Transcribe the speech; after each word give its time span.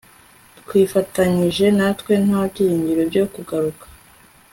Twifatanije 0.61 1.65
natwe 1.77 2.13
nta 2.27 2.41
byiringiro 2.49 3.01
byo 3.09 3.23
kugaruka 3.33 3.85